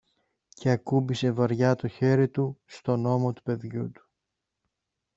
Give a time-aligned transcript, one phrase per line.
[0.49, 4.09] και ακούμπησε βαριά το χέρι του στον ώμο του παιδιού του.